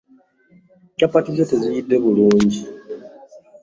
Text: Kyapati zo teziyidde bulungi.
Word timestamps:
Kyapati 0.95 1.29
zo 1.37 1.45
teziyidde 1.49 1.95
bulungi. 2.03 2.59